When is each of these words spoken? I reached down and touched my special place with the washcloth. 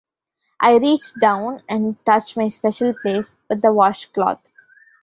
I 0.59 0.77
reached 0.79 1.19
down 1.21 1.61
and 1.69 1.95
touched 2.07 2.35
my 2.35 2.47
special 2.47 2.95
place 3.03 3.35
with 3.51 3.61
the 3.61 3.71
washcloth. 3.71 4.49